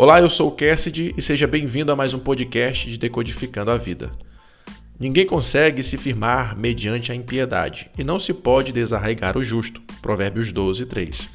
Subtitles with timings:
[0.00, 3.76] Olá, eu sou o Cassidy e seja bem-vindo a mais um podcast de Decodificando a
[3.76, 4.12] Vida.
[4.96, 9.82] Ninguém consegue se firmar mediante a impiedade, e não se pode desarraigar o justo.
[10.00, 11.28] Provérbios 12, 3.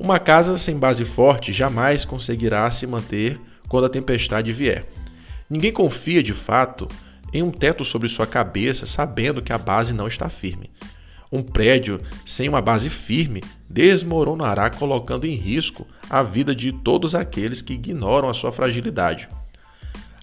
[0.00, 4.84] Uma casa sem base forte jamais conseguirá se manter quando a tempestade vier.
[5.48, 6.88] Ninguém confia de fato
[7.32, 10.70] em um teto sobre sua cabeça sabendo que a base não está firme.
[11.30, 17.60] Um prédio sem uma base firme desmoronará, colocando em risco a vida de todos aqueles
[17.60, 19.28] que ignoram a sua fragilidade.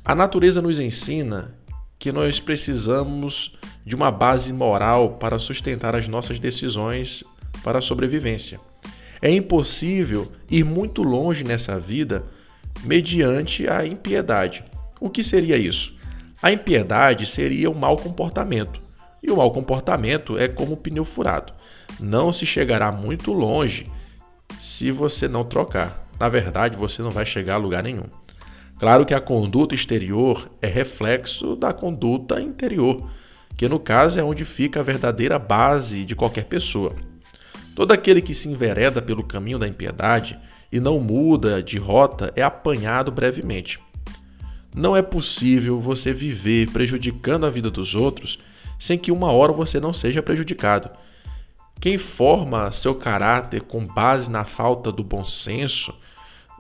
[0.04, 1.56] A natureza nos ensina
[2.00, 7.24] que nós precisamos de uma base moral para sustentar as nossas decisões
[7.64, 8.60] para a sobrevivência.
[9.22, 12.26] É impossível ir muito longe nessa vida
[12.84, 14.66] mediante a impiedade.
[15.00, 15.94] O que seria isso?
[16.42, 18.83] A impiedade seria o mau comportamento.
[19.24, 21.54] E o mau comportamento é como o pneu furado.
[22.00, 23.88] Não se chegará muito longe
[24.60, 26.06] se você não trocar.
[26.20, 28.06] Na verdade, você não vai chegar a lugar nenhum.
[28.78, 33.10] Claro que a conduta exterior é reflexo da conduta interior,
[33.56, 36.94] que no caso é onde fica a verdadeira base de qualquer pessoa.
[37.76, 40.38] Todo aquele que se envereda pelo caminho da impiedade
[40.72, 43.80] e não muda de rota é apanhado brevemente.
[44.76, 48.40] Não é possível você viver prejudicando a vida dos outros
[48.84, 50.90] sem que uma hora você não seja prejudicado.
[51.80, 55.94] Quem forma seu caráter com base na falta do bom senso,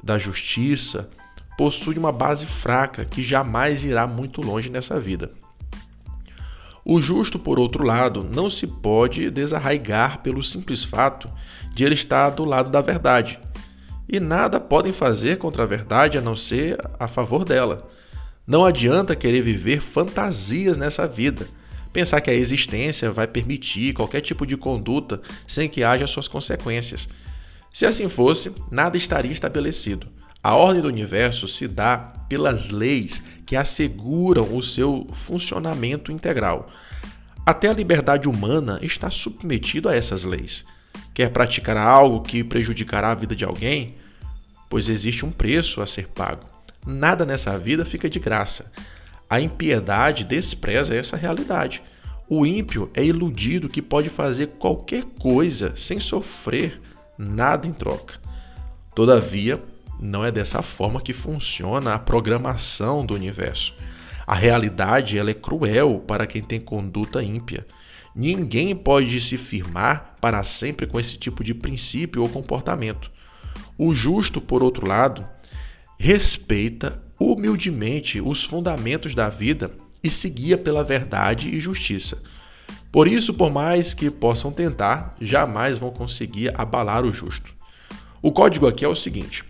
[0.01, 1.09] da justiça,
[1.57, 5.31] possui uma base fraca que jamais irá muito longe nessa vida.
[6.85, 11.29] O justo, por outro lado, não se pode desarraigar pelo simples fato
[11.73, 13.37] de ele estar do lado da verdade.
[14.07, 17.91] E nada podem fazer contra a verdade a não ser a favor dela.
[18.47, 21.47] Não adianta querer viver fantasias nessa vida
[21.93, 27.07] Pensar que a existência vai permitir qualquer tipo de conduta sem que haja suas consequências.
[27.71, 30.07] Se assim fosse, nada estaria estabelecido.
[30.41, 36.69] A ordem do universo se dá pelas leis que asseguram o seu funcionamento integral.
[37.45, 40.65] Até a liberdade humana está submetida a essas leis.
[41.13, 43.95] Quer praticar algo que prejudicará a vida de alguém?
[44.69, 46.45] Pois existe um preço a ser pago.
[46.85, 48.71] Nada nessa vida fica de graça.
[49.33, 51.81] A impiedade despreza essa realidade.
[52.29, 56.79] O ímpio é iludido que pode fazer qualquer coisa sem sofrer
[57.17, 58.19] nada em troca.
[58.93, 59.59] Todavia,
[59.99, 63.73] não é dessa forma que funciona a programação do universo.
[64.27, 67.65] A realidade ela é cruel para quem tem conduta ímpia.
[68.15, 73.09] Ninguém pode se firmar para sempre com esse tipo de princípio ou comportamento.
[73.79, 75.27] O justo, por outro lado,
[75.97, 77.01] respeita
[77.43, 79.71] humildemente os fundamentos da vida
[80.01, 82.21] e se guia pela verdade e justiça.
[82.89, 87.53] Por isso, por mais que possam tentar, jamais vão conseguir abalar o justo.
[88.21, 89.43] O código aqui é o seguinte: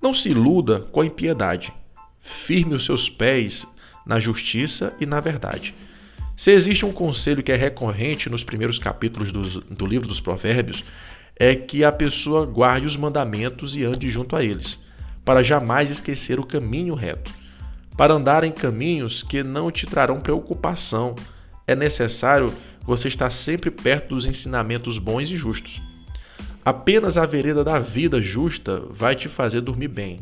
[0.00, 1.72] não se iluda com a impiedade.
[2.20, 3.66] Firme os seus pés
[4.04, 5.74] na justiça e na verdade.
[6.36, 10.84] Se existe um conselho que é recorrente nos primeiros capítulos do livro dos Provérbios,
[11.36, 14.78] é que a pessoa guarde os mandamentos e ande junto a eles
[15.24, 17.30] para jamais esquecer o caminho reto.
[17.96, 21.14] Para andar em caminhos que não te trarão preocupação,
[21.66, 22.52] é necessário
[22.82, 25.80] você estar sempre perto dos ensinamentos bons e justos.
[26.64, 30.20] Apenas a vereda da vida justa vai te fazer dormir bem.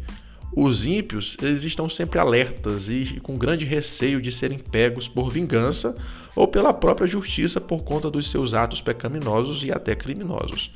[0.54, 5.94] Os ímpios eles estão sempre alertas e com grande receio de serem pegos por vingança
[6.34, 10.74] ou pela própria justiça por conta dos seus atos pecaminosos e até criminosos.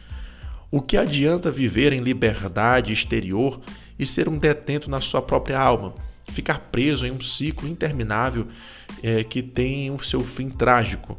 [0.70, 3.60] O que adianta viver em liberdade exterior
[3.98, 5.94] e ser um detento na sua própria alma,
[6.28, 8.46] ficar preso em um ciclo interminável
[9.02, 11.18] é, que tem o seu fim trágico.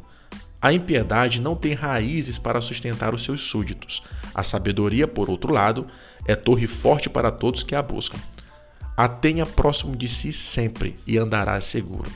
[0.60, 4.02] A impiedade não tem raízes para sustentar os seus súditos.
[4.34, 5.86] A sabedoria, por outro lado,
[6.26, 8.18] é torre forte para todos que a buscam.
[8.96, 12.10] A tenha próximo de si sempre e andará seguro.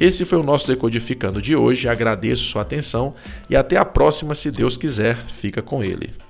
[0.00, 1.88] Esse foi o nosso Decodificando de hoje.
[1.88, 3.14] Agradeço sua atenção
[3.48, 5.24] e até a próxima, se Deus quiser.
[5.26, 6.23] Fica com ele.